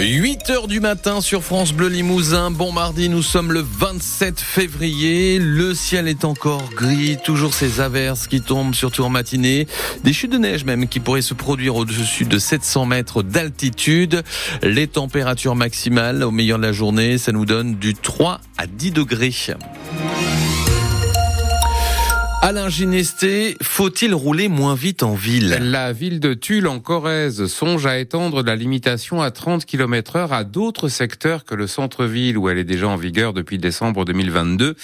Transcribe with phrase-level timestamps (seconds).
[0.00, 2.52] 8 heures du matin sur France Bleu Limousin.
[2.52, 5.40] Bon mardi, nous sommes le 27 février.
[5.40, 9.66] Le ciel est encore gris, toujours ces averses qui tombent surtout en matinée.
[10.04, 14.22] Des chutes de neige même qui pourraient se produire au-dessus de 700 mètres d'altitude.
[14.62, 18.92] Les températures maximales au meilleur de la journée, ça nous donne du 3 à 10
[18.92, 19.34] degrés.
[22.40, 25.58] Alain Ginesté, faut-il rouler moins vite en ville?
[25.60, 30.32] La ville de Tulle en Corrèze songe à étendre la limitation à 30 km heure
[30.32, 34.76] à d'autres secteurs que le centre-ville où elle est déjà en vigueur depuis décembre 2022.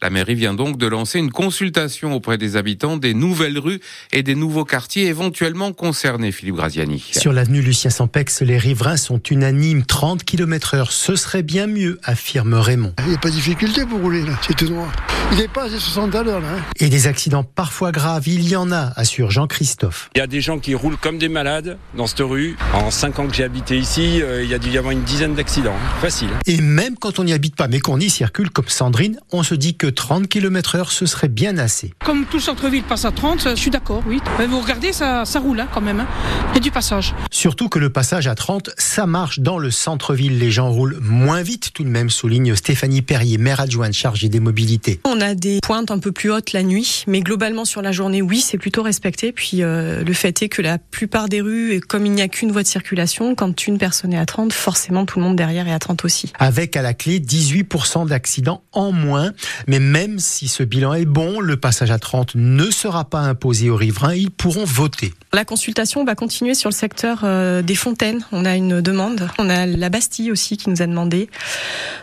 [0.00, 3.80] La mairie vient donc de lancer une consultation auprès des habitants des nouvelles rues
[4.12, 7.04] et des nouveaux quartiers éventuellement concernés, Philippe Graziani.
[7.10, 9.84] Sur l'avenue Lucien Sampex, les riverains sont unanimes.
[9.84, 12.94] 30 km heure, ce serait bien mieux, affirme Raymond.
[13.00, 14.92] Il n'y a pas de difficulté pour rouler là, c'est tout droit.
[15.32, 16.48] Il dépasse les 60 à l'heure là.
[16.56, 16.62] Hein.
[16.78, 20.10] Et des accidents parfois graves, il y en a, assure Jean-Christophe.
[20.14, 22.56] Il y a des gens qui roulent comme des malades dans cette rue.
[22.74, 25.02] En 5 ans que j'ai habité ici, euh, il y a dû y avoir une
[25.02, 25.76] dizaine d'accidents.
[26.00, 26.30] Facile.
[26.46, 29.54] Et même quand on n'y habite pas, mais qu'on y circule comme Sandrine, on se
[29.54, 31.94] dit que 30 km heure, ce serait bien assez.
[32.04, 34.20] Comme tout centre-ville passe à 30, je suis d'accord, oui.
[34.38, 36.00] Mais vous regardez, ça, ça roule hein, quand même.
[36.00, 36.06] Hein.
[36.50, 37.14] Il y a du passage.
[37.30, 40.38] Surtout que le passage à 30, ça marche dans le centre-ville.
[40.38, 44.40] Les gens roulent moins vite tout de même, souligne Stéphanie Perrier, maire adjointe chargée des
[44.40, 45.00] mobilités.
[45.04, 48.22] On a des pointes un peu plus hautes la nuit, mais globalement sur la journée,
[48.22, 49.32] oui, c'est plutôt respecté.
[49.32, 52.52] Puis euh, le fait est que la plupart des rues, comme il n'y a qu'une
[52.52, 55.72] voie de circulation, quand une personne est à 30, forcément tout le monde derrière est
[55.72, 56.32] à 30 aussi.
[56.38, 59.32] Avec à la clé 18% d'accidents en moins,
[59.66, 63.70] mais même si ce bilan est bon, le passage à 30 ne sera pas imposé
[63.70, 65.12] aux riverains, ils pourront voter.
[65.32, 68.26] La consultation va continuer sur le secteur euh, des fontaines.
[68.32, 69.28] On a une demande.
[69.38, 71.30] On a la Bastille aussi qui nous a demandé.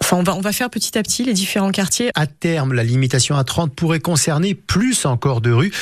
[0.00, 2.10] Enfin, on va, on va faire petit à petit les différents quartiers.
[2.14, 5.72] À terme, la limitation à 30 pourrait concerner plus encore de rues.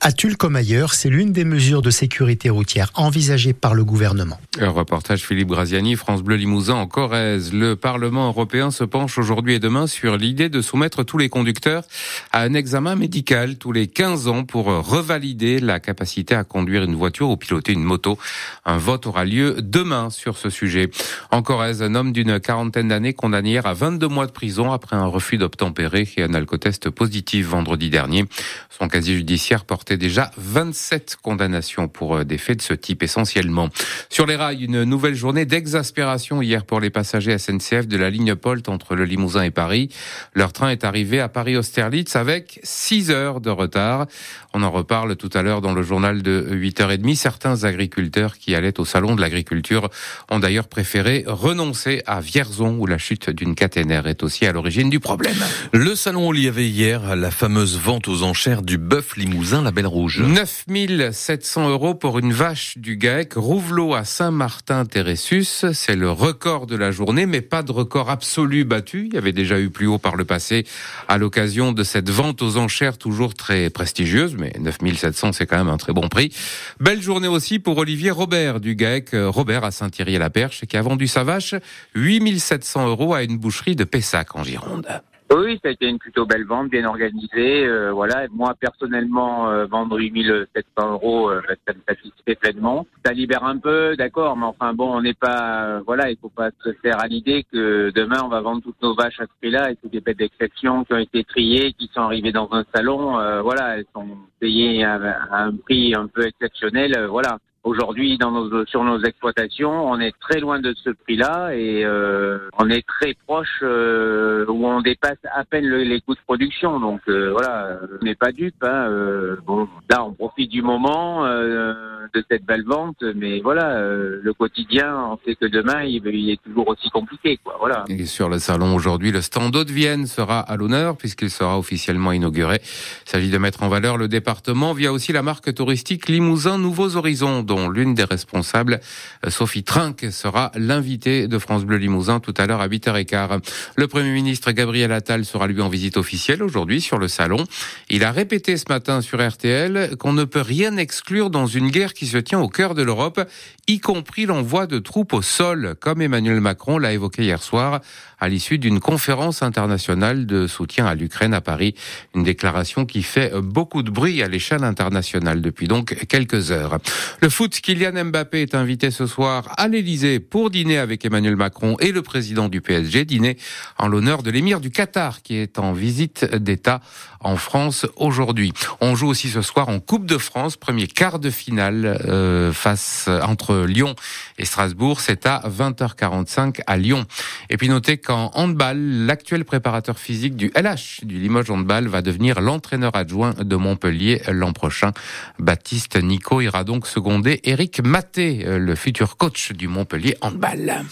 [0.00, 4.38] À Tulle comme ailleurs, c'est l'une des mesures de sécurité routière envisagées par le gouvernement.
[4.58, 7.52] Un reportage Philippe Graziani, France Bleu Limousin en Corrèze.
[7.52, 11.84] Le Parlement européen se penche aujourd'hui et demain sur l'idée de soumettre tous les conducteurs
[12.32, 16.93] à un examen médical tous les 15 ans pour revalider la capacité à conduire une
[16.94, 18.18] voiture ou piloter une moto.
[18.64, 20.90] Un vote aura lieu demain sur ce sujet.
[21.30, 24.96] En Corrèze, un homme d'une quarantaine d'années condamné hier à 22 mois de prison après
[24.96, 28.24] un refus d'obtempérer et un alcotest positif vendredi dernier.
[28.70, 33.68] Son casier judiciaire portait déjà 27 condamnations pour euh, des faits de ce type essentiellement.
[34.08, 38.34] Sur les rails, une nouvelle journée d'exaspération hier pour les passagers SNCF de la ligne
[38.34, 39.90] Polt entre le Limousin et Paris.
[40.34, 44.06] Leur train est arrivé à Paris-Austerlitz avec 6 heures de retard.
[44.52, 46.48] On en reparle tout à l'heure dans le journal de
[46.86, 47.14] 8h30.
[47.34, 49.88] Certains agriculteurs qui allaient au salon de l'agriculture
[50.30, 54.90] ont d'ailleurs préféré renoncer à Vierzon où la chute d'une caténaire est aussi à l'origine
[54.90, 55.36] du problème.
[55.72, 59.62] Le salon où il y avait hier la fameuse vente aux enchères du bœuf limousin,
[59.62, 60.20] la Belle Rouge.
[60.20, 65.64] 9700 euros pour une vache du GAEC Rouvelot à Saint-Martin-Téressus.
[65.72, 69.06] C'est le record de la journée, mais pas de record absolu battu.
[69.08, 70.66] Il y avait déjà eu plus haut par le passé
[71.08, 75.68] à l'occasion de cette vente aux enchères toujours très prestigieuse, mais 9700 c'est quand même
[75.68, 76.32] un très bon prix.
[76.80, 81.22] Belle journée aussi pour Olivier Robert du GAEC Robert à Saint-Thierry-la-Perche qui a vendu sa
[81.22, 81.54] vache
[81.94, 84.86] 8700 euros à une boucherie de Pessac en Gironde.
[85.32, 87.66] Oui, ça a été une plutôt belle vente, bien organisée.
[87.66, 92.86] Euh, voilà, moi personnellement, euh, vendre 8700 euros, euh, ça me satisfait pleinement.
[93.04, 96.28] Ça libère un peu, d'accord, mais enfin bon, on n'est pas, euh, voilà, il faut
[96.28, 99.30] pas se faire à l'idée que demain on va vendre toutes nos vaches à ce
[99.40, 102.64] prix-là et c'est des bêtes d'exception qui ont été triées, qui sont arrivées dans un
[102.74, 104.06] salon, voilà, elles sont
[104.40, 104.94] payées à,
[105.30, 107.38] à, un prix un peu exceptionnel, voilà.
[107.64, 108.18] Aujourd'hui,
[108.66, 113.14] sur nos exploitations, on est très loin de ce prix-là et euh, on est très
[113.26, 116.78] proche euh, où on dépasse à peine le, les coûts de production.
[116.78, 118.62] Donc euh, voilà, on n'est pas dupe.
[118.62, 121.72] Hein, euh, bon, là, on profite du moment euh,
[122.12, 126.42] de cette belle vente, mais voilà, le quotidien, on sait que demain, il, il, est
[126.42, 127.38] toujours aussi compliqué.
[127.42, 127.84] Quoi, voilà.
[127.88, 132.12] Et sur le salon aujourd'hui, le stand de Vienne sera à l'honneur puisqu'il sera officiellement
[132.12, 132.58] inauguré.
[133.06, 136.96] Il s'agit de mettre en valeur le département via aussi la marque touristique Limousin Nouveaux
[136.96, 138.80] Horizons dont l'une des responsables,
[139.28, 143.40] Sophie Trinck, sera l'invitée de France Bleu Limousin tout à l'heure à 8h15.
[143.76, 147.44] Le Premier ministre Gabriel Attal sera lui en visite officielle aujourd'hui sur le salon.
[147.90, 151.94] Il a répété ce matin sur RTL qu'on ne peut rien exclure dans une guerre
[151.94, 153.20] qui se tient au cœur de l'Europe,
[153.68, 157.80] y compris l'envoi de troupes au sol, comme Emmanuel Macron l'a évoqué hier soir
[158.18, 161.74] à l'issue d'une conférence internationale de soutien à l'Ukraine à Paris.
[162.14, 166.78] Une déclaration qui fait beaucoup de bruit à l'échelle internationale depuis donc quelques heures.
[167.20, 171.36] Le foot foot, Kylian Mbappé est invité ce soir à l'Elysée pour dîner avec Emmanuel
[171.36, 173.36] Macron et le président du PSG, dîner
[173.76, 176.80] en l'honneur de l'émir du Qatar qui est en visite d'État
[177.20, 178.52] en France aujourd'hui.
[178.80, 183.08] On joue aussi ce soir en Coupe de France, premier quart de finale euh, face
[183.08, 183.94] entre Lyon
[184.38, 185.00] et Strasbourg.
[185.00, 187.04] C'est à 20h45 à Lyon.
[187.50, 192.40] Et puis notez qu'en handball, l'actuel préparateur physique du LH, du Limoges Handball, va devenir
[192.40, 194.92] l'entraîneur adjoint de Montpellier l'an prochain.
[195.38, 200.84] Baptiste Nico ira donc seconder Eric Maté, euh, le futur coach du Montpellier Handball.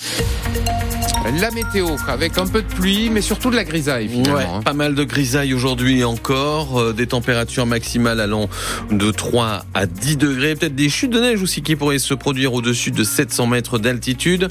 [1.40, 4.34] La météo avec un peu de pluie, mais surtout de la grisaille finalement.
[4.34, 4.62] Ouais, hein.
[4.64, 8.48] pas mal de grisaille aujourd'hui encore, euh, des températures maximales allant
[8.90, 12.54] de 3 à 10 degrés, peut-être des chutes de neige aussi qui pourraient se produire
[12.54, 14.48] au-dessus de 700 mètres d'altitude.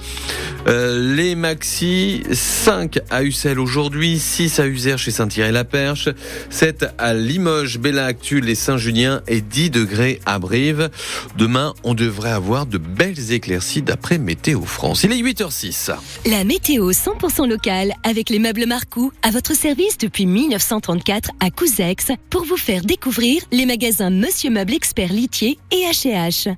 [0.67, 6.07] Euh, les maxi, 5 à Ussel aujourd'hui, 6 à Uzer chez Saint-Thierry-la-Perche,
[6.49, 10.89] 7 à Limoges, Bella Actule et Saint-Julien et 10 degrés à Brive.
[11.37, 15.03] Demain, on devrait avoir de belles éclaircies d'après Météo France.
[15.03, 15.91] Il est 8h06.
[16.25, 22.07] La météo 100% locale avec les meubles Marcou à votre service depuis 1934 à Couzex
[22.29, 26.55] pour vous faire découvrir les magasins Monsieur Meuble Expert Litier et H&H.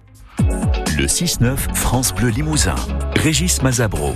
[0.97, 2.75] Le 6-9 France Bleu Limousin.
[3.23, 4.15] Régis Mazabro.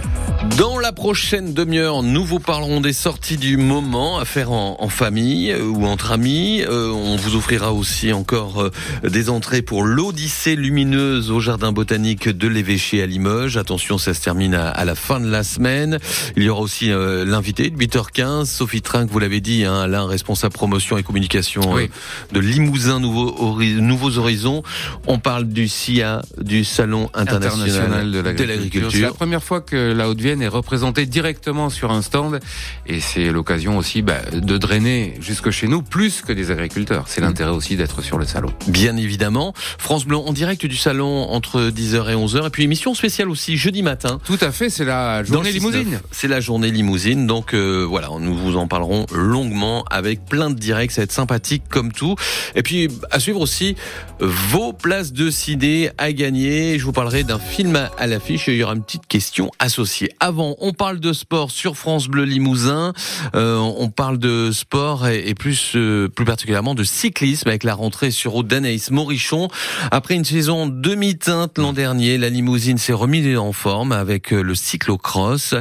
[0.57, 4.89] Dans la prochaine demi-heure, nous vous parlerons des sorties du moment à faire en, en
[4.89, 6.62] famille euh, ou entre amis.
[6.68, 8.71] Euh, on vous offrira aussi encore euh,
[9.07, 13.56] des entrées pour l'Odyssée lumineuse au jardin botanique de l'évêché à Limoges.
[13.57, 16.00] Attention, ça se termine à, à la fin de la semaine.
[16.36, 20.06] Il y aura aussi euh, l'invité de 8h15, Sophie Trinque, vous l'avez dit, hein, l'un
[20.06, 21.83] responsable promotion et communication Oui.
[21.83, 24.63] euh, de Limousin Nouveau Hori- Nouveaux Horizons.
[25.07, 28.96] On parle du CIA, du Salon international, international de de l'agriculture.
[28.97, 32.39] C'est la première fois que la Haute-Vienne est représentée directement sur un stand
[32.85, 37.05] et c'est l'occasion aussi bah, de drainer jusque chez nous plus que des agriculteurs.
[37.07, 38.49] C'est l'intérêt aussi d'être sur le salon.
[38.67, 39.53] Bien évidemment.
[39.77, 42.47] France Bleu en direct du salon entre 10h et 11h.
[42.47, 44.19] Et puis émission spéciale aussi jeudi matin.
[44.25, 45.53] Tout à fait, c'est la journée Dans le 6-9.
[45.81, 45.99] limousine.
[46.11, 47.27] C'est la journée limousine.
[47.27, 50.91] Donc euh, voilà, nous vous en parlerons longuement avec plein de directs.
[50.91, 52.15] Ça va être sympathique comme tout.
[52.55, 53.75] Et puis à suivre aussi
[54.19, 56.79] vos places de ciné à gagner.
[56.79, 60.09] Je vous parlerai d'un film à- l'affiche il y aura une petite question associée.
[60.21, 62.93] Avant, on parle de sport sur France Bleu Limousin.
[63.35, 68.11] Euh, on parle de sport et, plus euh, plus particulièrement de cyclisme avec la rentrée
[68.11, 69.49] sur route d'Anaïs Morichon.
[69.91, 74.55] Après une saison demi-teinte l'an dernier, la limousine s'est remise en forme avec euh, le
[74.55, 75.53] cyclocross.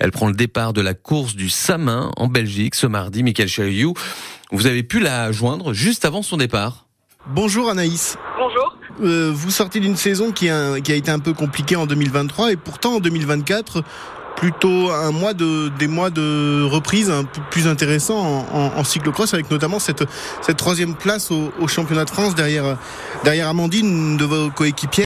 [0.00, 3.22] Elle prend le départ de la course du Samin en Belgique ce mardi.
[3.22, 3.94] Michael Chariou,
[4.50, 6.88] vous avez pu la joindre juste avant son départ.
[7.28, 8.18] Bonjour Anaïs.
[9.02, 12.94] Euh, vous sortez d'une saison qui a, été un peu compliquée en 2023 et pourtant
[12.94, 13.82] en 2024,
[14.36, 18.84] plutôt un mois de, des mois de reprise un peu plus intéressant en, en- en
[18.84, 20.04] cyclocross avec notamment cette,
[20.56, 22.76] troisième place au, championnat de France derrière,
[23.24, 25.02] derrière Amandine, de vos coéquipières.